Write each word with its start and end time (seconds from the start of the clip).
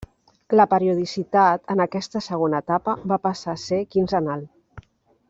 La 0.59 0.65
periodicitat 0.71 1.73
en 1.75 1.83
aquesta 1.85 2.21
segona 2.29 2.63
etapa 2.65 2.97
va 3.13 3.19
passar 3.29 3.55
a 3.55 3.63
ser 3.69 3.81
quinzenal. 3.97 4.43